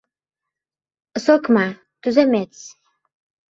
[1.25, 1.67] —So‘kma,
[2.07, 2.65] tuzemets!